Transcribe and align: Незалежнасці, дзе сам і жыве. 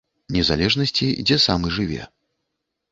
Незалежнасці, 0.37 1.07
дзе 1.29 1.39
сам 1.47 1.59
і 1.71 1.75
жыве. 1.79 2.03